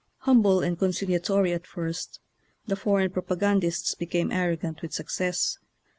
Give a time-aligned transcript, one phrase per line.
[0.21, 2.19] Humble and conciliatory at first,
[2.65, 5.59] the for eign propagandists became arrogant with success.